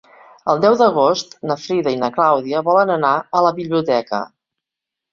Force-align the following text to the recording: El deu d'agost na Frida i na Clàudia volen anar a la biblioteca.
El 0.53 0.61
deu 0.63 0.77
d'agost 0.79 1.35
na 1.51 1.59
Frida 1.67 1.95
i 1.97 2.01
na 2.05 2.11
Clàudia 2.17 2.65
volen 2.73 2.97
anar 2.97 3.15
a 3.41 3.47
la 3.51 3.57
biblioteca. 3.63 4.27